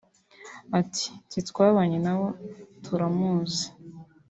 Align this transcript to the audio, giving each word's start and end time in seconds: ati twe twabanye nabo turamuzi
ati 0.79 1.07
twe 1.29 1.39
twabanye 1.49 1.97
nabo 2.05 2.27
turamuzi 2.83 3.65